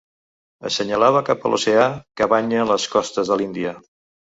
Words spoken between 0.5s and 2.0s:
Assenyalava cap a l'oceà